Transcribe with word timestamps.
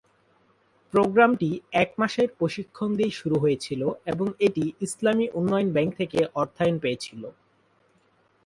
প্রোগ্রামটি 0.93 1.49
এক 1.73 1.89
মাসের 1.97 2.27
প্রশিক্ষণ 2.37 2.89
দিয়ে 2.97 3.11
শুরু 3.11 3.35
হয়েছিল 3.39 3.81
এবং 4.05 4.27
এটি 4.39 4.63
ইসলামী 4.81 5.25
উন্নয়ন 5.33 5.69
ব্যাংক 5.75 5.91
থেকে 5.99 6.19
অর্থায়ন 6.35 6.75
পেয়েছিলো। 6.83 7.29